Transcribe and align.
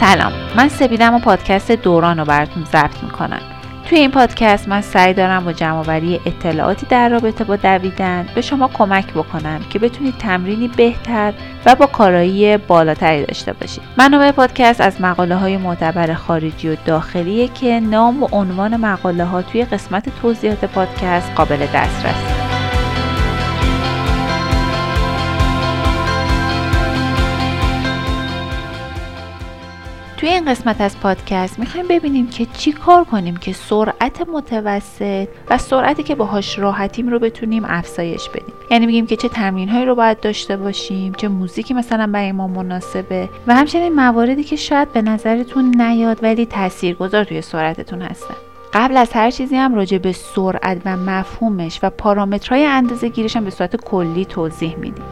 سلام 0.00 0.32
من 0.56 0.68
سپیدم 0.68 1.14
و 1.14 1.18
پادکست 1.18 1.72
دوران 1.72 2.18
رو 2.18 2.24
براتون 2.24 2.64
ضبط 2.64 3.02
می‌کنم. 3.02 3.40
توی 3.88 3.98
این 3.98 4.10
پادکست 4.10 4.68
من 4.68 4.80
سعی 4.80 5.14
دارم 5.14 5.44
با 5.44 5.52
جمعآوری 5.52 6.20
اطلاعاتی 6.26 6.86
در 6.86 7.08
رابطه 7.08 7.44
با 7.44 7.56
دویدن 7.56 8.26
به 8.34 8.40
شما 8.40 8.68
کمک 8.68 9.12
بکنم 9.12 9.60
که 9.70 9.78
بتونید 9.78 10.18
تمرینی 10.18 10.68
بهتر 10.68 11.32
و 11.66 11.74
با 11.74 11.86
کارایی 11.86 12.56
بالاتری 12.56 13.26
داشته 13.26 13.52
باشید. 13.52 13.82
منابع 13.98 14.30
پادکست 14.30 14.80
از 14.80 15.00
مقاله 15.00 15.36
های 15.36 15.56
معتبر 15.56 16.14
خارجی 16.14 16.68
و 16.68 16.76
داخلیه 16.86 17.48
که 17.48 17.80
نام 17.80 18.22
و 18.22 18.28
عنوان 18.32 18.76
مقاله 18.76 19.24
ها 19.24 19.42
توی 19.42 19.64
قسمت 19.64 20.20
توضیحات 20.22 20.64
پادکست 20.64 21.30
قابل 21.36 21.66
دسترسه 21.74 22.31
توی 30.22 30.30
این 30.30 30.44
قسمت 30.44 30.80
از 30.80 31.00
پادکست 31.00 31.58
می‌خوایم 31.58 31.88
ببینیم 31.88 32.26
که 32.26 32.46
چی 32.46 32.72
کار 32.72 33.04
کنیم 33.04 33.36
که 33.36 33.52
سرعت 33.52 34.28
متوسط 34.28 35.28
و 35.50 35.58
سرعتی 35.58 36.02
که 36.02 36.14
باهاش 36.14 36.58
راحتیم 36.58 37.08
رو 37.08 37.18
بتونیم 37.18 37.64
افزایش 37.66 38.28
بدیم. 38.28 38.54
یعنی 38.70 38.86
میگیم 38.86 39.06
که 39.06 39.16
چه 39.16 39.28
تمرین 39.28 39.68
هایی 39.68 39.86
رو 39.86 39.94
باید 39.94 40.20
داشته 40.20 40.56
باشیم 40.56 41.12
چه 41.12 41.28
موزیکی 41.28 41.74
مثلا 41.74 42.06
برای 42.06 42.32
ما 42.32 42.46
مناسبه 42.46 43.28
و 43.46 43.54
همچنین 43.54 43.94
مواردی 43.94 44.44
که 44.44 44.56
شاید 44.56 44.92
به 44.92 45.02
نظرتون 45.02 45.82
نیاد 45.82 46.18
ولی 46.22 46.46
تاثیرگذار 46.46 47.24
توی 47.24 47.42
سرعتتون 47.42 48.02
هستن. 48.02 48.34
قبل 48.72 48.96
از 48.96 49.12
هر 49.12 49.30
چیزی 49.30 49.56
هم 49.56 49.74
راجع 49.74 49.98
به 49.98 50.12
سرعت 50.12 50.82
و 50.84 50.96
مفهومش 50.96 51.80
و 51.82 51.90
پارامترهای 51.90 52.64
اندازه 52.64 53.08
گیرش 53.08 53.36
هم 53.36 53.44
به 53.44 53.50
صورت 53.50 53.76
کلی 53.76 54.24
توضیح 54.24 54.76
میدیم. 54.76 55.04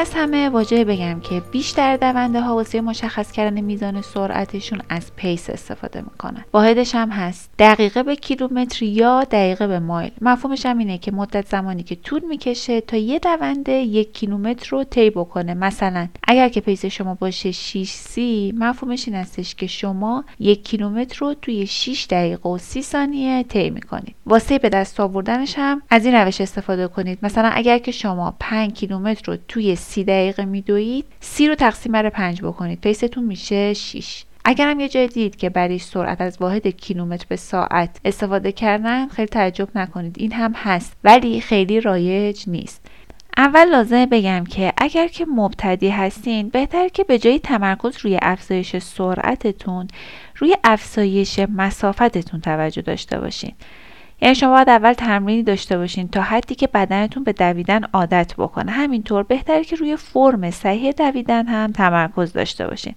از 0.00 0.14
همه 0.14 0.48
واجبه 0.48 0.84
بگم 0.84 1.20
که 1.20 1.42
بیشتر 1.52 1.96
دونده 1.96 2.40
ها 2.40 2.54
واسه 2.54 2.80
مشخص 2.80 3.32
کردن 3.32 3.60
میزان 3.60 4.02
سرعتشون 4.02 4.82
از 4.88 5.16
pace 5.16 5.50
استفاده 5.50 6.00
می‌کنن. 6.00 6.44
واحدش 6.52 6.94
هم 6.94 7.10
هست. 7.10 7.50
دقیقه 7.58 8.02
به 8.02 8.16
کیلومتر 8.16 8.84
یا 8.84 9.24
دقیقه 9.24 9.66
به 9.66 9.78
مایل. 9.78 10.10
مفهومش 10.20 10.66
هم 10.66 10.78
اینه 10.78 10.98
که 10.98 11.12
مدت 11.12 11.48
زمانی 11.48 11.82
که 11.82 11.94
طول 11.94 12.24
می‌کشه 12.24 12.80
تا 12.80 12.96
یه 12.96 13.18
دونده 13.18 13.72
یک 13.72 14.12
کیلومتر 14.12 14.68
رو 14.70 14.84
طی 14.84 15.10
بکنه. 15.10 15.54
مثلا 15.54 16.08
اگر 16.28 16.48
که 16.48 16.60
pace 16.60 16.84
شما 16.84 17.14
باشه 17.14 17.50
6 17.52 17.88
سی 17.88 18.54
مفهومش 18.56 19.08
این 19.08 19.16
هستش 19.16 19.54
که 19.54 19.66
شما 19.66 20.24
یک 20.38 20.64
کیلومتر 20.64 21.18
رو 21.18 21.34
توی 21.34 21.66
6 21.66 22.06
دقیقه 22.10 22.48
و 22.48 22.58
30 22.58 22.82
ثانیه 22.82 23.42
طی 23.42 23.70
می‌کنید. 23.70 24.14
واسه 24.30 24.58
به 24.58 24.68
دست 24.68 25.00
آوردنش 25.00 25.54
هم 25.58 25.82
از 25.90 26.04
این 26.06 26.14
روش 26.14 26.40
استفاده 26.40 26.88
کنید. 26.88 27.18
مثلا 27.22 27.50
اگر 27.54 27.78
که 27.78 27.92
شما 27.92 28.36
5 28.40 28.72
کیلومتر 28.72 29.32
رو 29.32 29.38
توی 29.48 29.76
سی 29.76 30.04
دقیقه 30.04 30.44
میدوید 30.44 31.04
سی 31.20 31.48
رو 31.48 31.54
تقسیم 31.54 31.92
بر 31.92 32.08
پنج 32.08 32.42
بکنید. 32.42 32.80
pace 32.80 33.05
تون 33.05 33.24
میشه 33.24 33.74
6 33.74 34.24
اگرم 34.44 34.80
یه 34.80 34.88
جای 34.88 35.06
دید 35.06 35.36
که 35.36 35.50
برای 35.50 35.78
سرعت 35.78 36.20
از 36.20 36.36
واحد 36.40 36.66
کیلومتر 36.66 37.26
به 37.28 37.36
ساعت 37.36 38.00
استفاده 38.04 38.52
کردن 38.52 39.08
خیلی 39.08 39.28
تعجب 39.28 39.68
نکنید. 39.74 40.16
این 40.18 40.32
هم 40.32 40.52
هست 40.56 40.96
ولی 41.04 41.40
خیلی 41.40 41.80
رایج 41.80 42.44
نیست. 42.46 42.86
اول 43.36 43.64
لازمه 43.64 44.06
بگم 44.06 44.44
که 44.44 44.72
اگر 44.76 45.08
که 45.08 45.26
مبتدی 45.26 45.88
هستین 45.88 46.48
بهتر 46.48 46.88
که 46.88 47.04
به 47.04 47.18
جای 47.18 47.38
تمرکز 47.38 47.98
روی 48.02 48.18
افزایش 48.22 48.76
سرعتتون 48.78 49.88
روی 50.36 50.56
افزایش 50.64 51.38
مسافتتون 51.38 52.40
توجه 52.40 52.82
داشته 52.82 53.20
باشین. 53.20 53.52
یعنی 54.22 54.34
شما 54.34 54.50
باید 54.50 54.68
اول 54.68 54.92
تمرینی 54.92 55.42
داشته 55.42 55.78
باشین 55.78 56.08
تا 56.08 56.22
حدی 56.22 56.54
که 56.54 56.66
بدنتون 56.66 57.24
به 57.24 57.32
دویدن 57.32 57.84
عادت 57.92 58.34
بکنه. 58.38 58.72
همینطور 58.72 59.22
بهتره 59.22 59.64
که 59.64 59.76
روی 59.76 59.96
فرم 59.96 60.50
صحیح 60.50 60.92
دویدن 60.92 61.46
هم 61.46 61.72
تمرکز 61.72 62.32
داشته 62.32 62.66
باشین. 62.66 62.94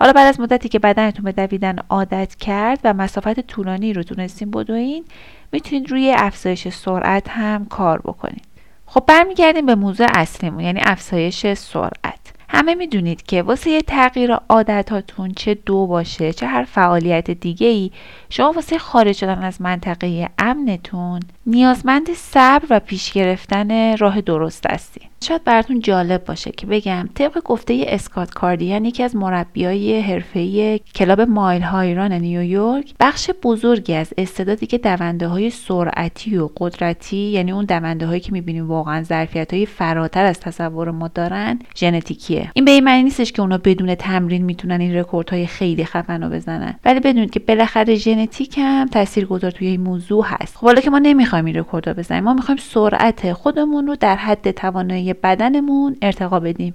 حالا 0.00 0.12
بعد 0.12 0.26
از 0.26 0.40
مدتی 0.40 0.68
که 0.68 0.78
بدنتون 0.78 1.24
به 1.24 1.32
دویدن 1.32 1.76
عادت 1.88 2.34
کرد 2.34 2.78
و 2.84 2.94
مسافت 2.94 3.40
طولانی 3.40 3.92
رو 3.92 4.02
تونستین 4.02 4.50
بدوین 4.50 5.04
می‌تونید 5.52 5.90
روی 5.90 6.14
افزایش 6.16 6.68
سرعت 6.68 7.28
هم 7.28 7.66
کار 7.66 7.98
بکنید 7.98 8.44
خب 8.86 9.04
برمیگردیم 9.06 9.66
به 9.66 9.74
موضوع 9.74 10.06
اصلیمون 10.10 10.60
یعنی 10.60 10.80
افزایش 10.84 11.52
سرعت. 11.52 12.19
همه 12.52 12.74
می‌دونید 12.74 13.22
که 13.22 13.42
واسه 13.42 13.70
یه 13.70 13.82
تغییر 13.82 14.32
عادتاتون 14.34 15.32
چه 15.32 15.54
دو 15.54 15.86
باشه 15.86 16.32
چه 16.32 16.46
هر 16.46 16.64
فعالیت 16.64 17.30
دیگه 17.30 17.66
ای 17.66 17.90
شما 18.30 18.52
واسه 18.52 18.78
خارج 18.78 19.16
شدن 19.16 19.42
از 19.42 19.62
منطقه 19.62 20.28
امنتون 20.38 21.20
نیازمند 21.46 22.12
صبر 22.12 22.66
و 22.70 22.80
پیش 22.80 23.12
گرفتن 23.12 23.96
راه 23.96 24.20
درست 24.20 24.66
هستین. 24.66 25.09
شاید 25.24 25.44
براتون 25.44 25.80
جالب 25.80 26.24
باشه 26.24 26.50
که 26.50 26.66
بگم 26.66 27.08
طبق 27.14 27.42
گفته 27.44 27.84
اسکات 27.88 28.30
کاردیان 28.30 28.84
یکی 28.84 29.02
از 29.02 29.16
مربیای 29.16 30.00
حرفه‌ای 30.00 30.78
club 30.78 31.20
Mile 31.20 31.62
High 31.62 31.91
Run 31.91 32.12
نیویورک 32.12 32.94
بخش 33.00 33.30
بزرگی 33.42 33.94
از 33.94 34.12
استعدادی 34.18 34.66
که 34.66 34.78
دونده 34.78 35.28
های 35.28 35.50
سرعتی 35.50 36.36
و 36.36 36.48
قدرتی 36.56 37.16
یعنی 37.16 37.52
اون 37.52 37.64
دونده 37.64 38.06
هایی 38.06 38.20
که 38.20 38.32
می‌بینیم 38.32 38.68
واقعا 38.68 39.02
ظرفیت 39.02 39.54
های 39.54 39.66
فراتر 39.66 40.24
از 40.24 40.40
تصور 40.40 40.90
ما 40.90 41.08
دارن 41.08 41.58
ژنتیکیه. 41.76 42.50
این 42.54 42.64
به 42.64 42.70
این 42.70 42.84
معنی 42.84 43.02
نیستش 43.02 43.32
که 43.32 43.42
اونا 43.42 43.58
بدون 43.58 43.94
تمرین 43.94 44.44
می‌تونن 44.44 44.80
این 44.80 44.96
رکوردهای 44.96 45.46
خیلی 45.46 45.84
خفن 45.84 46.22
رو 46.22 46.30
بزنن 46.30 46.74
ولی 46.84 47.00
بدونید 47.00 47.30
که 47.30 47.40
بالاخره 47.40 47.94
ژنتیک 47.94 48.58
هم 48.58 48.86
تاثیرگذار 48.86 49.50
توی 49.50 49.66
این 49.66 49.80
موضوع 49.80 50.24
هست. 50.26 50.56
خب 50.56 50.66
حالا 50.66 50.80
که 50.80 50.90
ما 50.90 50.98
نمی‌خوایم 50.98 51.44
این 51.44 51.56
رکورد 51.56 51.98
بزنیم 51.98 52.24
ما 52.24 52.34
می‌خوایم 52.34 52.60
سرعت 52.60 53.32
خودمون 53.32 53.86
رو 53.86 53.96
در 53.96 54.16
حد 54.16 54.50
توانایی 54.50 55.09
بدنمون 55.12 55.96
ارتقا 56.02 56.40
بدیم. 56.40 56.74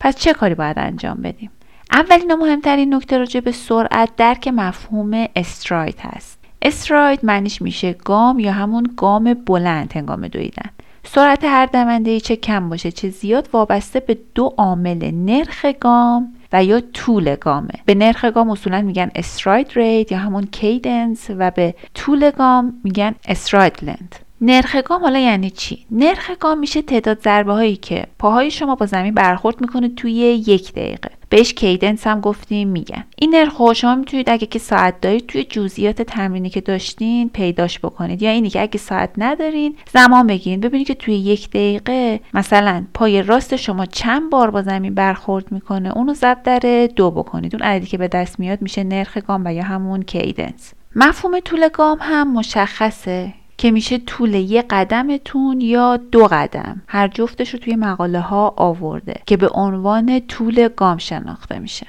پس 0.00 0.16
چه 0.16 0.32
کاری 0.32 0.54
باید 0.54 0.78
انجام 0.78 1.16
بدیم؟ 1.22 1.50
اولین 1.92 2.30
و 2.30 2.36
مهمترین 2.36 2.94
نکته 2.94 3.18
راجع 3.18 3.40
به 3.40 3.52
سرعت 3.52 4.16
درک 4.16 4.48
مفهوم 4.48 5.26
stride 5.36 5.98
هست. 6.00 6.38
stride 6.62 7.20
معنیش 7.22 7.62
میشه 7.62 7.92
گام 7.92 8.38
یا 8.38 8.52
همون 8.52 8.90
گام 8.96 9.34
بلند 9.34 9.92
هنگام 9.92 10.28
دویدن. 10.28 10.70
سرعت 11.04 11.44
هر 11.44 11.66
دونده 11.66 12.20
چه 12.20 12.36
کم 12.36 12.68
باشه 12.68 12.92
چه 12.92 13.08
زیاد 13.08 13.48
وابسته 13.52 14.00
به 14.00 14.18
دو 14.34 14.54
عامل 14.56 15.10
نرخ 15.14 15.66
گام 15.80 16.34
و 16.52 16.64
یا 16.64 16.80
طول 16.80 17.36
گامه. 17.36 17.74
به 17.84 17.94
نرخ 17.94 18.24
گام 18.24 18.50
اصولا 18.50 18.82
میگن 18.82 19.10
stride 19.14 19.72
rate 19.74 20.12
یا 20.12 20.18
همون 20.18 20.46
cadence 20.46 21.26
و 21.38 21.50
به 21.50 21.74
طول 21.94 22.30
گام 22.30 22.80
میگن 22.84 23.14
stride 23.28 23.78
length 23.82 24.25
نرخ 24.40 24.76
گام 24.76 25.00
حالا 25.00 25.18
یعنی 25.18 25.50
چی؟ 25.50 25.86
نرخ 25.90 26.30
گام 26.40 26.58
میشه 26.58 26.82
تعداد 26.82 27.22
ضربه 27.22 27.52
هایی 27.52 27.76
که 27.76 28.06
پاهای 28.18 28.50
شما 28.50 28.74
با 28.74 28.86
زمین 28.86 29.14
برخورد 29.14 29.60
می‌کنه 29.60 29.88
توی 29.88 30.12
یک 30.12 30.72
دقیقه. 30.72 31.10
بهش 31.28 31.52
کیدنس 31.52 32.06
هم 32.06 32.20
گفتیم 32.20 32.68
میگن. 32.68 33.04
این 33.18 33.34
نرخ 33.34 33.72
شما 33.72 33.94
می‌تونید 33.94 34.30
اگه 34.30 34.46
که 34.46 34.58
ساعت 34.58 35.00
دارید 35.00 35.26
توی 35.26 35.44
جزئیات 35.44 36.02
تمرینی 36.02 36.50
که 36.50 36.60
داشتین 36.60 37.28
پیداش 37.28 37.78
بکنید. 37.78 38.22
یا 38.22 38.30
اینی 38.30 38.50
که 38.50 38.62
اگه 38.62 38.78
ساعت 38.78 39.10
ندارین 39.18 39.76
زمان 39.92 40.26
بگیرید 40.26 40.60
ببینید 40.60 40.86
که 40.86 40.94
توی 40.94 41.14
یک 41.14 41.50
دقیقه 41.50 42.20
مثلا 42.34 42.84
پای 42.94 43.22
راست 43.22 43.56
شما 43.56 43.86
چند 43.86 44.30
بار 44.30 44.50
با 44.50 44.62
زمین 44.62 44.94
برخورد 44.94 45.52
می‌کنه؟ 45.52 45.96
اونو 45.96 46.14
ضرب 46.14 46.42
در 46.42 46.88
دو 46.96 47.10
بکنید. 47.10 47.54
اون 47.54 47.64
عددی 47.64 47.86
که 47.86 47.98
به 47.98 48.08
دست 48.08 48.40
میاد 48.40 48.62
میشه 48.62 48.84
نرخ 48.84 49.18
گام 49.18 49.42
و 49.46 49.54
یا 49.54 49.62
همون 49.62 50.02
کیدنس. 50.02 50.72
مفهوم 50.96 51.40
طول 51.40 51.68
گام 51.68 51.98
هم 52.00 52.32
مشخصه. 52.32 53.34
که 53.58 53.70
میشه 53.70 53.98
طول 53.98 54.34
یه 54.34 54.62
قدمتون 54.62 55.60
یا 55.60 55.96
دو 55.96 56.26
قدم. 56.30 56.82
هر 56.88 57.08
جفتش 57.08 57.54
رو 57.54 57.58
توی 57.58 57.76
مقاله 57.76 58.20
ها 58.20 58.54
آورده 58.56 59.22
که 59.26 59.36
به 59.36 59.48
عنوان 59.48 60.20
طول 60.20 60.68
گام 60.68 60.98
شناخته 60.98 61.58
میشه. 61.58 61.86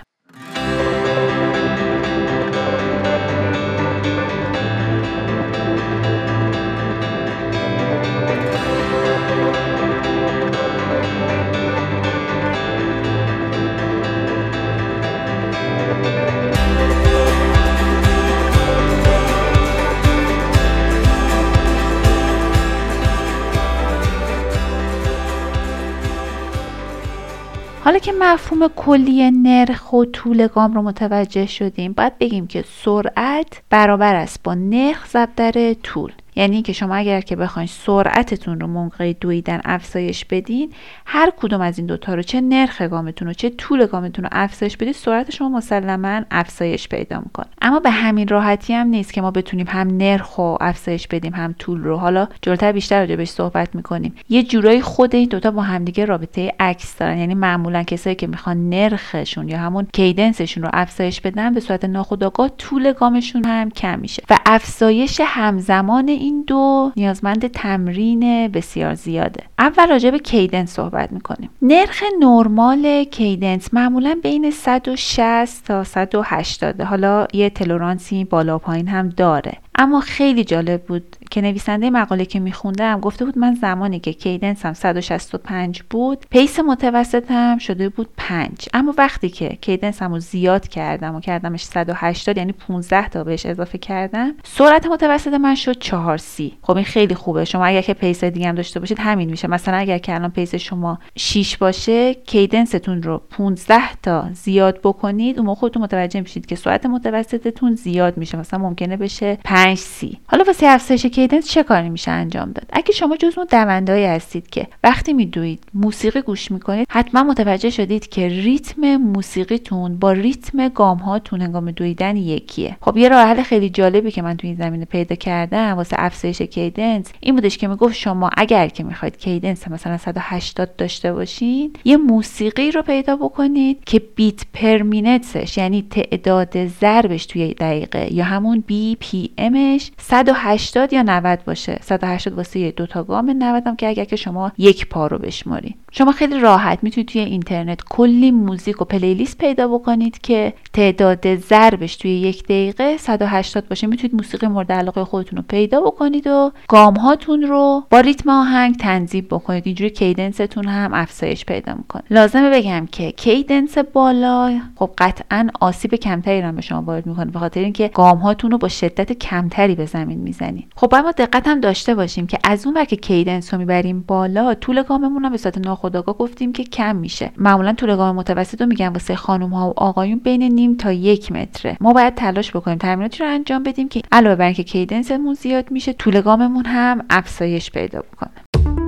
حالا 27.87 27.99
که 27.99 28.11
مفهوم 28.19 28.67
کلی 28.67 29.31
نرخ 29.31 29.93
و 29.93 30.05
طول 30.05 30.47
گام 30.47 30.73
رو 30.73 30.81
متوجه 30.81 31.45
شدیم 31.45 31.93
باید 31.93 32.17
بگیم 32.17 32.47
که 32.47 32.63
سرعت 32.83 33.61
برابر 33.69 34.15
است 34.15 34.43
با 34.43 34.53
نرخ 34.53 35.07
ضرب 35.09 35.29
در 35.35 35.73
طول. 35.73 36.11
یعنی 36.37 36.61
که 36.61 36.73
شما 36.73 36.95
اگر 36.95 37.21
که 37.21 37.35
بخواید 37.35 37.69
سرعتتون 37.69 38.59
رو 38.59 38.67
موقع 38.67 39.13
دویدن 39.13 39.61
افزایش 39.65 40.25
بدین 40.25 40.71
هر 41.05 41.31
کدوم 41.37 41.61
از 41.61 41.77
این 41.77 41.87
دوتا 41.87 42.13
رو 42.13 42.21
چه 42.21 42.41
نرخ 42.41 42.81
گامتون 42.81 43.27
رو 43.27 43.33
چه 43.33 43.49
طول 43.49 43.85
گامتون 43.85 44.23
رو 44.23 44.29
افزایش 44.31 44.77
بدید 44.77 44.95
سرعت 44.95 45.31
شما 45.31 45.49
مسلما 45.49 46.21
افزایش 46.31 46.89
پیدا 46.89 47.19
می‌کنه. 47.19 47.45
اما 47.61 47.79
به 47.79 47.89
همین 47.89 48.27
راحتی 48.27 48.73
هم 48.73 48.87
نیست 48.87 49.13
که 49.13 49.21
ما 49.21 49.31
بتونیم 49.31 49.67
هم 49.69 49.97
نرخ 49.97 50.35
رو 50.35 50.57
افزایش 50.61 51.07
بدیم 51.07 51.33
هم 51.33 51.55
طول 51.59 51.83
رو. 51.83 51.97
حالا 51.97 52.27
جلوتر 52.41 52.71
بیشتر 52.71 52.99
راجع 52.99 53.15
بهش 53.15 53.29
صحبت 53.29 53.75
می‌کنیم. 53.75 54.15
یه 54.29 54.43
جورایی 54.43 54.81
خود 54.81 55.15
این 55.15 55.29
دوتا 55.29 55.51
با 55.51 55.61
همدیگه 55.61 56.05
رابطه 56.05 56.53
عکس 56.59 56.97
دارن. 56.97 57.17
یعنی 57.17 57.33
معمولا 57.33 57.83
کسایی 57.83 58.15
که 58.15 58.27
می‌خوان 58.27 58.69
نرخشون 58.69 59.49
یا 59.49 59.57
همون 59.57 59.87
کیدنسشون 59.93 60.63
رو 60.63 60.69
افزایش 60.73 61.21
بدن 61.21 61.53
به 61.53 61.59
صورت 61.59 61.85
ناخودآگاه 61.85 62.49
طول 62.57 62.93
گامشون 62.93 63.45
هم 63.45 63.69
کم 63.69 63.99
میشه. 63.99 64.23
و 64.29 64.37
افزایش 64.45 65.21
همزمان 65.25 66.09
دو 66.47 66.91
نیازمند 66.95 67.47
تمرین 67.47 68.47
بسیار 68.47 68.93
زیاده. 68.93 69.43
اول 69.59 69.89
راجع 69.89 70.11
به 70.11 70.19
cadence 70.19 70.69
صحبت 70.69 71.11
می‌کنیم. 71.11 71.49
نرخ 71.61 72.03
نرمال 72.21 73.03
cadence 73.03 73.73
معمولا 73.73 74.19
بین 74.23 74.51
160 74.51 75.65
تا 75.65 75.83
180 75.83 76.81
حالا 76.81 77.27
یه 77.33 77.49
تلورانسی 77.49 78.23
بالا 78.23 78.57
پایین 78.57 78.87
هم 78.87 79.09
داره. 79.09 79.57
اما 79.77 79.99
خیلی 79.99 80.43
جالب 80.43 80.83
بود 80.83 81.15
که 81.31 81.41
نویسنده 81.41 81.89
مقاله 81.89 82.25
که 82.25 82.39
میخوندم 82.39 82.99
گفته 82.99 83.25
بود 83.25 83.37
من 83.37 83.55
زمانی 83.55 83.99
که 83.99 84.13
cadence 84.13 84.66
م 84.66 84.73
165 84.73 85.83
بود 85.89 86.25
pace 86.29 86.59
متوسطم 86.59 87.57
شده 87.57 87.89
بود 87.89 88.09
5 88.17 88.69
اما 88.73 88.93
وقتی 88.97 89.29
که 89.29 89.49
cadence 89.49 90.05
م 90.05 90.13
رو 90.13 90.19
زیاد 90.19 90.67
کردم 90.67 91.15
و 91.15 91.19
کردمش 91.19 91.63
180 91.63 92.37
یعنی 92.37 92.51
15 92.51 93.09
تا 93.09 93.23
بهش 93.23 93.45
اضافه 93.45 93.77
کردم 93.77 94.33
سرعت 94.43 94.85
متوسط 94.85 95.33
من 95.33 95.55
شد 95.55 95.79
4 95.79 96.17
سی. 96.17 96.57
خب 96.61 96.75
این 96.75 96.85
خیلی 96.85 97.15
خوبه. 97.15 97.45
شما 97.45 97.65
اگر 97.65 97.81
که 97.81 97.93
pace 97.93 98.23
دیگه 98.23 98.47
هم 98.47 98.55
داشته 98.55 98.79
باشید 98.79 98.99
همین 98.99 99.29
میشه. 99.29 99.47
مثلا 99.47 99.77
اگر 99.77 99.97
که 99.97 100.15
الان 100.15 100.31
pace 100.31 100.55
شما 100.55 100.99
6 101.17 101.57
باشه 101.57 102.13
cadence 102.13 102.76
تون 102.76 103.03
رو 103.03 103.21
15 103.29 103.95
تا 104.03 104.29
زیاد 104.33 104.79
بکنید 104.83 105.37
اون 105.37 105.45
موقع 105.45 105.59
خودتون 105.59 105.83
متوجه 105.83 106.21
میشید 106.21 106.45
که 106.45 106.55
سرعت 106.55 106.85
متوسطتون 106.85 107.75
زیاد 107.75 108.17
میشه. 108.17 108.37
مثلا 108.37 108.59
ممکنه 108.59 108.97
بشه 108.97 109.37
5 109.43 109.66
سی 109.75 110.17
حالا 110.27 110.43
واسه 110.43 110.67
افزایش 110.67 111.05
cadence 111.05 111.47
چه 111.49 111.63
کاری 111.63 111.89
میشه 111.89 112.11
انجام 112.11 112.51
داد؟ 112.51 112.65
اگه 112.73 112.91
شما 112.91 113.17
جز 113.17 113.37
اون 113.37 113.47
دوندهایی 113.51 114.05
هستید 114.05 114.49
که 114.49 114.67
وقتی 114.83 115.13
میدوید 115.13 115.63
موسیقی 115.73 116.21
گوش 116.21 116.51
می‌کنید 116.51 116.87
حتما 116.89 117.23
متوجه 117.23 117.69
شدید 117.69 118.09
که 118.09 118.27
ریتم 118.27 118.95
موسیقیتون 118.95 119.97
با 119.97 120.11
ریتم 120.11 120.67
گام 120.67 120.97
هاتون 120.97 121.41
هنگام 121.41 121.71
دویدن 121.71 122.17
یکیه. 122.17 122.77
خب 122.81 122.97
یه 122.97 123.09
راه 123.09 123.27
حل 123.27 123.43
خیلی 123.43 123.69
جالبی 123.69 124.11
که 124.11 124.21
من 124.21 124.37
تو 124.37 124.47
این 124.47 124.55
زمینه 124.55 124.85
پیدا 124.85 125.15
کردم 125.15 125.73
واسه 125.73 125.95
افزایش 125.99 126.41
cadence 126.41 127.05
این 127.19 127.35
بودش 127.35 127.57
که 127.57 127.67
می‌گفت 127.67 127.95
شما 127.95 128.29
اگر 128.37 128.67
که 128.67 128.83
می‌خواید 128.83 129.17
cadence 129.17 129.67
مثلا 129.67 129.97
180 129.97 130.75
داشته 130.75 131.13
باشین 131.13 131.73
یه 131.85 131.97
موسیقی 131.97 132.71
رو 132.71 132.81
پیدا 132.81 133.15
بکنید 133.15 133.83
که 133.85 133.99
beat 133.99 134.41
per 134.53 134.81
minutes 134.81 135.40
ش 135.40 135.57
یعنی 135.57 135.87
تعداد 135.89 136.65
ضربش 136.65 137.25
توی 137.25 137.53
دقیقه 137.53 138.13
یا 138.13 138.23
همون 138.23 138.63
BP 138.67 139.29
امش 139.57 139.91
180 139.97 140.93
یا 140.93 141.01
90 141.01 141.43
باشه؟ 141.45 141.79
180 141.81 142.33
واسه 142.33 142.71
دو 142.71 142.85
تا 142.85 143.03
گام 143.03 143.29
90 143.29 143.67
هم 143.67 143.75
که 143.75 143.87
اگر 143.87 144.05
که 144.05 144.15
شما 144.15 144.51
یک 144.57 144.89
پا 144.89 145.07
رو 145.07 145.17
بشمارید 145.17 145.75
شما 145.91 146.11
خیلی 146.11 146.39
راحت 146.39 146.79
می‌تونید 146.81 147.07
توی 147.07 147.21
اینترنت 147.21 147.79
کلی 147.89 148.31
موزیک 148.31 148.81
و 148.81 148.85
پلیلیست 148.85 149.37
پیدا 149.37 149.67
بکنید 149.67 150.21
که 150.21 150.53
تعداد 150.73 151.35
ضربش 151.35 151.95
توی 151.95 152.11
یک 152.11 152.43
دقیقه 152.43 152.97
180 152.97 153.67
باشه. 153.67 153.87
می‌تونید 153.87 154.15
موسیقی 154.15 154.47
مورد 154.47 154.71
علاقه 154.71 155.03
خودتون 155.03 155.37
رو 155.37 155.43
پیدا 155.49 155.81
بکنید 155.81 156.27
و 156.27 156.51
گام 156.67 156.95
هاتون 156.95 157.41
رو 157.41 157.83
با 157.89 157.99
ریتم 157.99 158.29
آهنگ 158.29 158.77
تنظیم 158.77 159.27
بکنید. 159.31 159.63
اینجوری 159.65 159.89
کیدنستون 159.89 160.67
هم 160.67 160.93
افزایش 160.93 161.45
پیدا 161.45 161.73
می‌کنه. 161.73 162.03
لازمه 162.09 162.49
بگم 162.49 162.87
که 162.91 163.11
کیدنس 163.11 163.77
بالا 163.77 164.59
خب 164.75 164.89
قطعا 164.97 165.47
آسیب 165.59 165.95
کمتری 165.95 166.41
رو 166.41 166.51
به 166.51 166.61
شما 166.61 166.81
وارد 166.81 167.05
می‌کنه 167.05 167.31
به 167.31 167.39
خاطر 167.39 167.59
اینکه 167.59 167.87
گام 167.87 168.17
هاتون 168.17 168.51
رو 168.51 168.57
با 168.57 168.67
شدت 168.67 169.11
کمتری 169.47 169.75
به 169.75 169.85
زمین 169.85 170.19
می‌زنید 170.19 170.67
خب 170.75 170.93
اما 170.95 171.11
دقت 171.11 171.47
هم 171.47 171.59
داشته 171.59 171.95
باشیم 171.95 172.27
که 172.27 172.37
از 172.43 172.65
اون 172.65 172.85
که 172.85 172.95
کیدنس 172.95 173.53
رو 173.53 173.59
می‌بریم 173.59 174.03
بالا 174.07 174.53
طول 174.53 174.83
گاممون 174.83 175.25
هم 175.25 175.31
به 175.31 175.37
صورت 175.37 175.57
ناخودآگاه 175.57 176.17
گفتیم 176.17 176.53
که 176.53 176.63
کم 176.63 176.95
میشه. 176.95 177.31
معمولا 177.37 177.73
طول 177.73 177.95
گام 177.95 178.15
متوسط 178.15 178.61
رو 178.61 178.67
میگم 178.67 178.93
واسه 178.93 179.15
خانم 179.15 179.49
ها 179.49 179.69
و 179.69 179.73
آقایون 179.77 180.19
بین 180.19 180.43
نیم 180.43 180.75
تا 180.75 180.91
یک 180.91 181.31
متره. 181.31 181.77
ما 181.81 181.93
باید 181.93 182.15
تلاش 182.15 182.55
بکنیم 182.55 182.77
تمریناتی 182.77 183.23
رو 183.23 183.29
انجام 183.29 183.63
بدیم 183.63 183.89
که 183.89 184.01
علاوه 184.11 184.35
بر 184.35 184.45
اینکه 184.45 184.63
کیدنسمون 184.63 185.33
زیاد 185.33 185.71
میشه 185.71 185.93
طول 185.93 186.21
گاممون 186.21 186.65
هم 186.65 187.05
افزایش 187.09 187.71
پیدا 187.71 188.01
بکنه. 188.01 188.86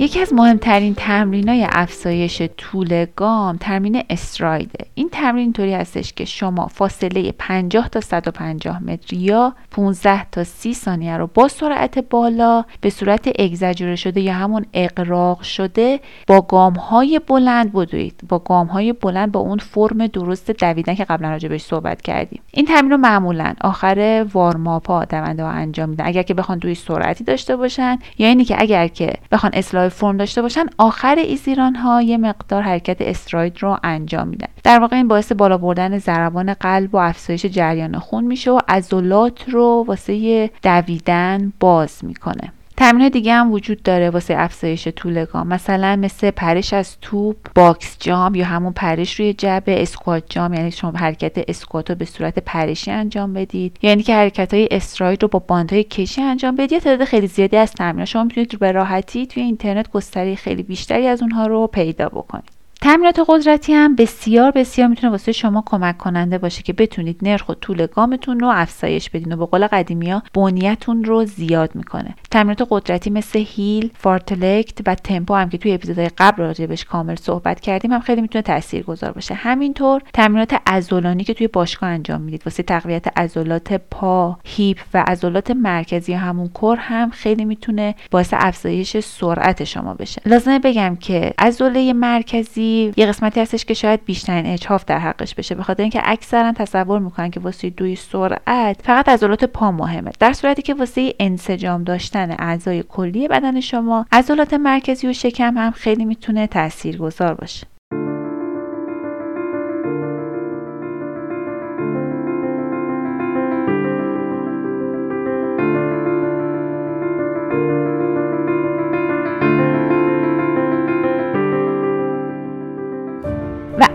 یکی 0.00 0.20
از 0.20 0.32
مهمترین 0.32 0.94
تمرین 0.94 1.48
های 1.48 1.66
افزایش 1.70 2.42
طول 2.42 3.06
گام 3.16 3.56
تمرین 3.56 4.02
استرایده. 4.10 4.86
این 4.94 5.08
تمرین 5.08 5.44
اینطوری 5.44 5.74
هستش 5.74 6.12
که 6.12 6.24
شما 6.24 6.66
فاصله 6.66 7.32
50 7.32 7.88
تا 7.88 8.00
150 8.00 8.82
متر 8.82 9.16
یا 9.16 9.54
15 9.70 10.24
تا 10.30 10.44
30 10.44 10.74
ثانیه 10.74 11.16
رو 11.16 11.26
با 11.34 11.48
سرعت 11.48 11.98
بالا 11.98 12.64
به 12.80 12.90
صورت 12.90 13.28
اگزاجوره 13.38 13.96
شده 13.96 14.20
یا 14.20 14.32
همون 14.32 14.66
اقراق 14.74 15.42
شده 15.42 16.00
با 16.26 16.40
گام 16.40 16.74
های 16.74 17.20
بلند 17.26 17.72
بدوید. 17.72 18.20
با 18.28 18.38
گام 18.38 18.66
های 18.66 18.92
بلند 18.92 19.32
با 19.32 19.40
اون 19.40 19.58
فرم 19.58 20.06
درست 20.06 20.50
دویدن 20.50 20.94
که 20.94 21.04
قبلا 21.04 21.30
راجع 21.30 21.48
بهش 21.48 21.62
صحبت 21.62 22.02
کردیم. 22.02 22.40
این 22.52 22.66
تمرین 22.66 22.90
رو 22.90 22.96
معمولا 22.96 23.54
آخر 23.60 24.26
وارماپ 24.32 24.90
ها 24.90 25.04
دونده 25.04 25.44
ها 25.44 25.50
انجام 25.50 25.88
میدن. 25.88 26.06
اگر 26.06 26.22
که 26.22 26.34
بخوان 26.34 26.58
دوی 26.58 26.74
سرعتی 26.74 27.24
داشته 27.24 27.56
باشن 27.56 27.98
یا 28.18 28.28
اینی 28.28 28.44
که 28.44 28.56
اگر 28.58 28.88
که 28.88 29.12
بخوان 29.32 29.52
اصلاح 29.54 29.87
فرم 29.88 30.16
داشته 30.16 30.42
باشن 30.42 30.66
آخر 30.78 31.14
ایزیران 31.14 31.74
ها 31.74 32.02
یه 32.02 32.16
مقدار 32.16 32.62
حرکت 32.62 32.96
استراید 33.00 33.62
رو 33.62 33.76
انجام 33.84 34.28
میدن. 34.28 34.48
در 34.64 34.80
واقع 34.80 34.96
این 34.96 35.08
باعث 35.08 35.32
بالا 35.32 35.58
بردن 35.58 35.98
ضربان 35.98 36.54
قلب 36.54 36.94
و 36.94 36.98
افزایش 36.98 37.46
جریان 37.46 37.98
خون 37.98 38.24
میشه 38.24 38.50
و 38.50 38.60
عضلات 38.68 39.48
رو 39.48 39.84
واسه 39.88 40.50
دویدن 40.62 41.52
باز 41.60 42.04
می‌کنه. 42.04 42.52
تمرین 42.78 43.08
دیگه 43.08 43.34
هم 43.34 43.52
وجود 43.52 43.82
داره 43.82 44.10
واسه 44.10 44.34
افزایش 44.38 44.88
طول 44.88 45.24
گام. 45.24 45.46
مثلا 45.46 45.96
مثل 45.96 46.30
پرش 46.30 46.72
از 46.72 46.96
توپ 47.00 47.36
box 47.54 47.96
jump 48.00 48.34
یا 48.34 48.44
همون 48.44 48.72
پرش 48.72 49.20
روی 49.20 49.32
جعبه 49.32 49.82
squat 49.82 50.24
jump 50.28 50.54
یعنی 50.54 50.70
شما 50.70 50.90
حرکت 50.90 51.44
اسکوات 51.48 51.90
رو 51.90 51.96
به 51.96 52.04
صورت 52.04 52.38
پرشی 52.38 52.90
انجام 52.90 53.32
بدید. 53.32 53.76
یعنی 53.82 54.02
که 54.02 54.14
حرکت 54.14 54.54
های 54.54 54.68
stride 54.70 55.22
رو 55.22 55.28
با 55.28 55.38
باندهای 55.38 55.84
کشی 55.84 56.22
انجام 56.22 56.56
بدید. 56.56 56.72
یا 56.72 56.80
تعداد 56.80 57.04
خیلی 57.04 57.26
زیادی 57.26 57.56
از 57.56 57.72
تمرین 57.72 58.04
شما 58.04 58.24
می‌تونید 58.24 58.58
به 58.58 58.72
راحتی 58.72 59.26
توی 59.26 59.42
اینترنت 59.42 59.90
گستره 59.90 60.34
خیلی 60.34 60.62
بیشتری 60.62 61.06
از 61.06 61.22
اونها 61.22 61.46
رو 61.46 61.66
پیدا 61.66 62.08
بکنید. 62.08 62.57
تمرینات 62.80 63.20
قدرتی 63.28 63.72
هم 63.72 63.96
بسیار 63.96 64.50
بسیار 64.50 64.88
می‌تونه 64.88 65.10
واسه 65.10 65.32
شما 65.32 65.62
کمک 65.66 65.98
کننده 65.98 66.38
باشه 66.38 66.62
که 66.62 66.72
بتونید 66.72 67.18
نرخ 67.22 67.48
و 67.48 67.54
طول 67.54 67.86
گامتون 67.86 68.40
رو 68.40 68.48
افزایش 68.48 69.10
بدین 69.10 69.32
و 69.32 69.36
به 69.36 69.46
قول 69.46 69.66
قدیمی 69.66 70.10
ها 70.10 70.22
بنیتون 70.34 71.04
رو 71.04 71.24
زیاد 71.24 71.74
می‌کنه. 71.74 72.14
تمرینات 72.30 72.66
قدرتی 72.70 73.10
مثل 73.10 73.44
هیل 73.46 73.90
فارتلکت 73.94 74.78
و 74.86 74.94
تمپو 74.94 75.34
هم 75.34 75.48
که 75.48 75.58
توی 75.58 75.72
اپیزودهای 75.72 76.10
قبل 76.18 76.42
راجبش 76.42 76.84
کامل 76.84 77.14
صحبت 77.14 77.60
کردیم 77.60 77.92
هم 77.92 78.00
خیلی 78.00 78.20
می‌تونه 78.20 78.42
تاثیرگذار 78.42 79.12
باشه. 79.12 79.34
همینطور 79.34 80.02
تمرینات 80.12 80.54
عضلانی 80.66 81.24
که 81.24 81.34
توی 81.34 81.48
باشگاه 81.48 81.88
انجام 81.88 82.20
می‌دید 82.20 82.42
واسه 82.46 82.62
تقویت 82.62 83.18
عضلات 83.18 83.72
پا 83.72 84.38
هیپ 84.44 84.78
و 84.94 85.04
عضلات 85.06 85.50
مرکزی 85.50 86.12
همون 86.12 86.48
کور 86.48 86.76
هم 86.76 87.10
خیلی 87.10 87.44
می‌تونه 87.44 87.94
باعث 88.10 88.34
افزایش 88.36 88.96
سرعت 89.00 89.64
شما 89.64 89.94
بشه. 89.94 90.22
لازمه 90.26 90.58
بگم 90.58 90.96
که 90.96 91.34
عضله 91.38 91.92
مرکزی 91.92 92.67
یه 92.96 93.06
قسمتی 93.06 93.40
هستش 93.40 93.64
که 93.64 93.74
شاید 93.74 94.04
بیشترین 94.04 94.46
اجهاف 94.46 94.84
در 94.84 94.98
حقش 94.98 95.34
بشه. 95.34 95.54
به 95.54 95.62
خاطر 95.62 95.82
اینکه 95.82 96.00
اکثرا 96.04 96.52
تصور 96.52 96.98
می‌کنن 96.98 97.30
که 97.30 97.40
واسه 97.40 97.70
دوی 97.70 97.96
سرعت 97.96 98.82
فقط 98.82 99.08
عضلات 99.08 99.44
پا 99.44 99.72
مهمه. 99.72 100.10
در 100.20 100.32
صورتی 100.32 100.62
که 100.62 100.74
واسه 100.74 101.14
انسجام 101.20 101.84
داشتن 101.84 102.36
اعضای 102.38 102.84
کلی 102.88 103.28
بدن 103.28 103.60
شما 103.60 104.06
عضلات 104.12 104.54
مرکزی 104.54 105.08
و 105.08 105.12
شکم 105.12 105.58
هم 105.58 105.70
خیلی 105.70 106.04
می‌تونه 106.04 106.46
تاثیرگذار 106.46 107.34
باشه. 107.34 107.66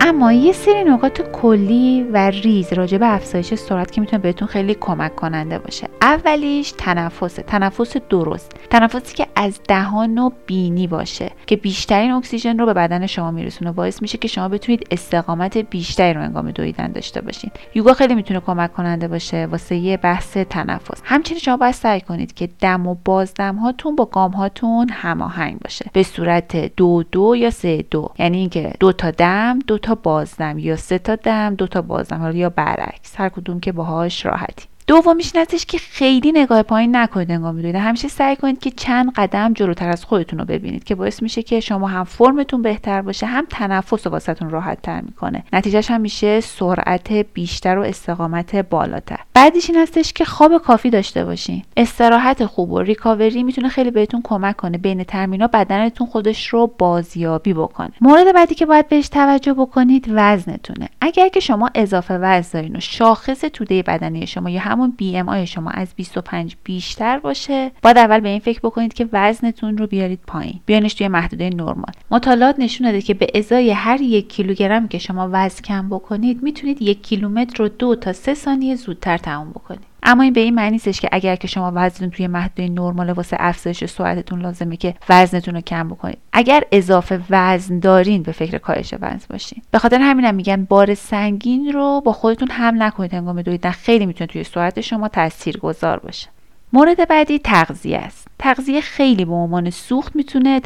اما 0.00 0.32
یه 0.32 0.52
سری 0.52 0.84
نکات 0.84 1.22
کلی 1.32 2.06
و 2.12 2.30
ریز 2.30 2.72
راجع 2.72 2.98
به 2.98 3.14
افزایش 3.14 3.54
سرعت 3.54 3.90
که 3.90 4.00
می‌تونه 4.00 4.22
بهتون 4.22 4.48
خیلی 4.48 4.74
کمک 4.74 5.16
کننده 5.16 5.58
باشه. 5.58 5.88
اولیش 6.02 6.74
تنفسه. 6.78 7.42
تنفس 7.42 7.96
درست. 7.96 8.52
تنفسی 8.70 9.14
که 9.14 9.26
از 9.36 9.60
دهان 9.68 10.18
و 10.18 10.30
بینی 10.46 10.86
باشه 10.86 11.30
که 11.46 11.56
بیشترین 11.56 12.10
اکسیژن 12.10 12.58
رو 12.58 12.66
به 12.66 12.74
بدن 12.74 13.06
شما 13.06 13.30
میرسونه. 13.30 13.72
باعث 13.72 14.02
میشه 14.02 14.18
که 14.18 14.28
شما 14.28 14.48
بتونید 14.48 14.86
استقامت 14.90 15.56
بیشتری 15.56 16.14
رو 16.14 16.20
انگام 16.20 16.50
دویدن 16.50 16.92
داشته 16.92 17.20
باشین. 17.20 17.50
یوگا 17.74 17.92
خیلی 17.92 18.14
می‌تونه 18.14 18.40
کمک 18.40 18.72
کننده 18.72 19.08
باشه 19.08 19.46
واسه 19.46 19.76
یه 19.76 19.96
بحث 19.96 20.36
تنفس. 20.36 21.00
همچنین 21.04 21.40
شما 21.40 21.56
باید 21.56 21.74
سعی 21.74 22.00
کنید 22.00 22.34
که 22.34 22.48
دم 22.60 22.86
و 22.86 22.96
بازدم 23.04 23.56
هاتون 23.56 23.96
با 23.96 24.04
گام 24.04 24.30
هاتون 24.30 24.88
هماهنگ 24.90 25.58
باشه. 25.58 25.84
به 25.92 26.02
صورت 26.02 26.76
دو 26.76 27.02
دو 27.02 27.36
یا 27.36 27.50
سه 27.50 27.84
دو. 27.90 28.10
یعنی 28.18 28.38
اینکه 28.38 28.72
دو 28.80 28.92
تا 28.92 29.10
دم 29.10 29.58
دو 29.66 29.78
تا 29.84 29.94
بازدم 29.94 30.58
یا 30.58 30.76
سه 30.76 30.98
تا 30.98 31.16
دم 31.16 31.54
دو 31.54 31.66
تا 31.66 31.82
بازدم 31.82 32.18
حالا 32.18 32.36
یا 32.36 32.50
برعکس 32.50 33.14
هر 33.16 33.28
کدوم 33.28 33.60
که 33.60 33.72
باهاش 33.72 34.26
راحتی 34.26 34.66
دومیش 34.86 35.36
این 35.36 35.46
که 35.66 35.78
خیلی 35.78 36.32
نگاه 36.32 36.62
پایین 36.62 36.96
نکنید 36.96 37.30
انگار 37.30 37.52
می‌دونید. 37.52 37.76
همیشه 37.76 38.08
سعی 38.08 38.36
کنید 38.36 38.58
که 38.58 38.70
چند 38.70 39.12
قدم 39.12 39.52
جلوتر 39.52 39.88
از 39.88 40.04
خودتون 40.04 40.38
رو 40.38 40.44
ببینید 40.44 40.84
که 40.84 40.94
باعث 40.94 41.22
میشه 41.22 41.42
که 41.42 41.60
شما 41.60 41.88
هم 41.88 42.04
فرمتون 42.04 42.62
بهتر 42.62 43.02
باشه 43.02 43.26
هم 43.26 43.46
تنفس 43.50 44.06
واسهتون 44.06 44.50
راحت 44.50 44.82
تر 44.82 45.00
می‌کنه. 45.00 45.44
نتیجهش 45.52 45.90
هم 45.90 46.00
میشه 46.00 46.40
سرعت 46.40 47.12
بیشتر 47.12 47.78
و 47.78 47.82
استقامت 47.82 48.56
بالاتر. 48.56 49.20
بعدش 49.34 49.70
این 49.70 49.78
هستش 49.78 50.12
که 50.12 50.24
خواب 50.24 50.58
کافی 50.58 50.90
داشته 50.90 51.24
باشین. 51.24 51.62
استراحت 51.76 52.46
خوب 52.46 52.72
و 52.72 52.80
ریکاوری 52.80 53.42
می‌تونه 53.42 53.68
خیلی 53.68 53.90
بهتون 53.90 54.20
کمک 54.24 54.56
کنه. 54.56 54.78
بین 54.78 55.04
ترمینا 55.04 55.46
بدنتون 55.46 56.06
خودش 56.06 56.48
رو 56.48 56.74
بازیابی 56.78 57.54
بکنه. 57.54 57.92
مورد 58.00 58.34
بعدی 58.34 58.54
که 58.54 58.66
باید 58.66 58.88
بهش 58.88 59.08
توجه 59.08 59.52
بکنید 59.52 60.06
وزنتونه. 60.08 60.88
اگر 61.00 61.28
که 61.28 61.40
شما 61.40 61.70
اضافه 61.74 62.18
وزن 62.18 62.50
دارین 62.52 62.76
و 62.76 62.80
شاخص 62.80 63.40
توده 63.40 63.82
بدنی 63.82 64.26
شما 64.26 64.50
یا 64.50 64.60
همون 64.74 65.28
آی 65.28 65.46
شما 65.46 65.70
از 65.70 65.88
25 65.96 66.56
بیشتر 66.64 67.18
باشه. 67.18 67.70
باید 67.82 67.98
اول 67.98 68.20
به 68.20 68.28
این 68.28 68.38
فکر 68.38 68.60
بکنید 68.60 68.94
که 68.94 69.08
وزنتون 69.12 69.78
رو 69.78 69.86
بیارید 69.86 70.20
پایین. 70.26 70.60
بیانش 70.66 70.94
توی 70.94 71.08
محدوده 71.08 71.50
نرمال. 71.50 71.92
مطالعات 72.10 72.58
نشون 72.58 72.86
داده 72.86 73.02
که 73.02 73.14
به 73.14 73.26
ازای 73.34 73.70
هر 73.70 74.00
یک 74.00 74.28
کیلوگرم 74.28 74.88
که 74.88 74.98
شما 74.98 75.28
وزن 75.32 75.62
کم 75.62 75.88
بکنید 75.88 76.42
می‌تونید 76.42 76.82
یک 76.82 77.02
کیلومتر 77.02 77.56
رو 77.56 77.68
دو 77.68 77.94
تا 77.96 78.12
سه 78.12 78.34
ثانیه 78.34 78.76
زودتر 78.76 79.18
تموم 79.18 79.50
بکنید. 79.50 79.93
اما 80.04 80.22
این 80.22 80.32
به 80.32 80.40
این 80.40 80.54
معنی 80.54 80.70
نیستش 80.70 81.00
که 81.00 81.08
اگر 81.12 81.36
که 81.36 81.48
شما 81.48 81.72
وزنتون 81.74 82.10
توی 82.10 82.26
محدوده 82.26 82.68
نرمال 82.68 83.10
واسه 83.10 83.36
افزایش 83.40 83.84
سرعتتون 83.84 84.42
لازمه 84.42 84.76
که 84.76 84.94
وزنتون 85.08 85.54
رو 85.54 85.60
کم 85.60 85.88
بکنید. 85.88 86.18
اگر 86.32 86.62
اضافه 86.72 87.20
وزن 87.30 87.78
دارین 87.78 88.22
به 88.22 88.32
فکر 88.32 88.58
کاهش 88.58 88.94
وزن 88.94 89.26
باشین. 89.30 89.62
به 89.70 89.78
خاطر 89.78 89.98
همینم 90.00 90.34
میگن 90.34 90.64
بار 90.64 90.94
سنگین 90.94 91.72
رو 91.72 92.02
با 92.04 92.12
خودتون 92.12 92.48
هم 92.50 92.82
نکنید 92.82 93.14
هنگام 93.14 93.42
دویدن 93.42 93.70
خیلی 93.70 94.06
می‌تونه 94.06 94.26
توی 94.26 94.44
سرعت 94.44 94.80
شما 94.80 95.08
تاثیرگذار 95.08 95.98
باشه. 95.98 96.28
مورد 96.74 97.08
بعدی 97.08 97.38
تغذیه 97.38 97.98
است. 97.98 98.28
تغذیه 98.38 98.80
خیلی 98.80 99.24
به 99.24 99.32
عنوان 99.32 99.70
سوخت 99.70 100.16
می‌تونه 100.16 100.60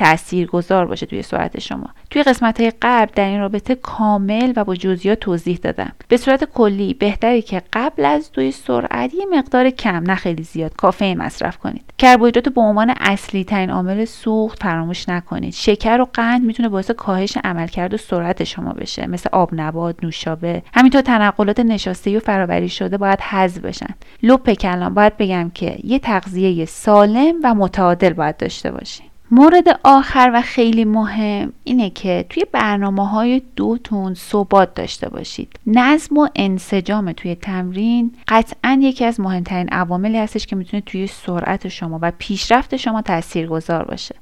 گذار 0.53 0.87
باشه 0.87 1.07
توی 1.07 1.23
سرعت 1.23 1.61
شما. 1.61 1.89
توی 2.11 2.23
قسمت 2.23 2.61
های 2.61 2.73
قبل 2.83 3.13
در 3.15 3.29
این 3.29 3.41
رابطه 3.41 3.75
کامل 3.75 4.53
و 4.57 4.65
با 4.65 4.75
جزئیات 4.75 5.21
توضیح 5.21 5.59
دادم. 5.63 5.93
به 6.09 6.17
صورت 6.17 6.45
کلی 6.45 6.95
بهتری 6.95 7.43
که 7.43 7.63
قبل 7.73 8.05
از 8.05 8.33
دوی 8.33 8.53
سرعت 8.53 9.15
یه 9.15 9.27
مقدار 9.33 9.71
کم 9.71 10.03
نه 10.07 10.15
خیلی 10.15 10.43
زیاد 10.43 10.77
کافئین 10.77 11.19
مصرف 11.19 11.57
کنید. 11.57 11.85
کربوهیدرات 11.99 12.49
به 12.49 12.61
عنوان 12.61 12.95
اصلی 13.01 13.45
ترین 13.45 13.71
عامل 13.71 14.05
سوخت 14.05 14.63
فراموش 14.63 15.09
نکنید. 15.09 15.55
شکر 15.55 16.01
و 16.01 16.07
قند 16.13 16.43
می‌تونه 16.43 16.69
باعث 16.69 16.91
کاهش 16.91 17.39
عملکرد 17.45 17.95
و 17.95 17.97
سرعت 17.97 18.45
شما 18.45 18.73
بشه 18.73 19.07
مثل 19.07 19.29
آب 19.33 19.51
نبات 19.53 20.05
نوشابه. 20.05 20.63
همینطور 20.75 21.01
تنقلات 21.01 21.61
نشاسته 21.61 22.17
و 22.17 22.21
فرآوری 22.21 22.69
شده 22.69 22.99
باید 22.99 23.21
حذف 23.21 23.59
بشن. 23.59 23.95
لپ 24.23 24.51
کلام 24.51 24.95
باید 24.95 25.17
بگم 25.17 25.51
که 25.55 25.77
یه 25.99 26.03
تغذیه 26.03 26.65
سالم 26.65 27.35
و 27.45 27.55
متعادل 27.55 28.13
باید 28.13 28.37
داشته 28.37 28.71
باشیم. 28.71 29.07
مورد 29.31 29.81
آخر 29.85 30.31
و 30.35 30.43
خیلی 30.43 30.85
مهم 30.85 31.53
اینه 31.65 31.91
که 31.91 32.27
توی 32.29 32.45
برنامه 32.53 33.09
های 33.09 33.43
دوتون 33.57 34.15
ثبات 34.15 34.75
داشته 34.75 35.09
باشید. 35.09 35.61
نظم 35.67 36.19
و 36.19 36.29
انسجام 36.37 37.13
توی 37.13 37.35
تمرین 37.35 38.13
قطعا 38.29 38.79
یکی 38.83 39.05
از 39.05 39.21
مهمترین 39.21 39.69
عواملی 39.69 40.19
هستش 40.19 40.47
که 40.47 40.57
می‌تونه 40.57 40.81
توی 40.81 41.07
سرعت 41.07 41.69
شما 41.69 41.99
و 42.03 42.13
پیشرفت 42.19 42.77
شما 42.77 43.03
تاثیرگذار 43.03 43.85
باشه. 43.85 44.15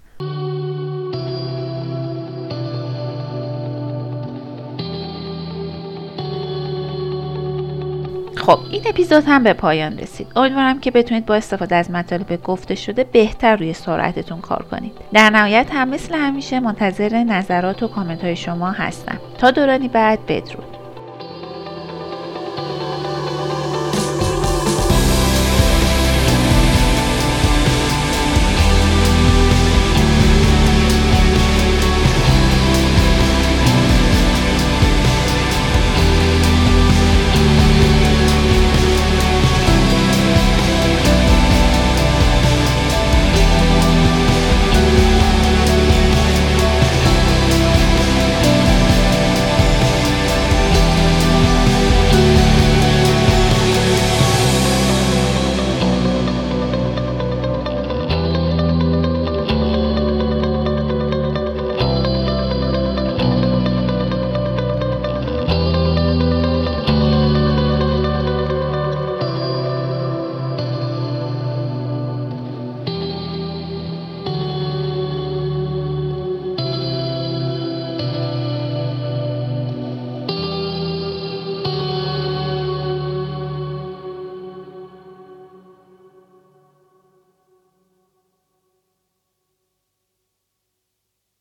خب 8.46 8.58
این 8.70 8.82
اپیزود 8.86 9.24
هم 9.26 9.42
به 9.42 9.52
پایان 9.52 9.98
رسید. 9.98 10.26
امیدوارم 10.36 10.80
که 10.80 10.90
بتونید 10.90 11.26
با 11.26 11.34
استفاده 11.34 11.76
از 11.76 11.90
مطالب 11.90 12.42
گفته 12.42 12.74
شده 12.74 13.04
بهتر 13.04 13.56
روی 13.56 13.72
سرعتتون 13.72 14.40
کار 14.40 14.62
کنید. 14.70 14.92
در 15.12 15.30
نهایت 15.30 15.66
هم 15.72 15.88
مثل 15.88 16.14
همیشه 16.14 16.60
منتظر 16.60 17.24
نظرات 17.24 17.82
و 17.82 17.88
کامنت 17.88 18.24
های 18.24 18.36
شما 18.36 18.70
هستم. 18.70 19.18
تا 19.38 19.50
دورانی 19.50 19.88
بعد 19.88 20.26
بدرود. 20.26 20.75